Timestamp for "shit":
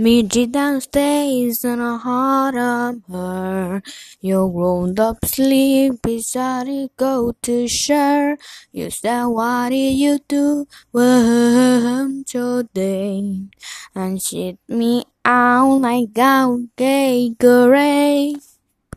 14.22-14.56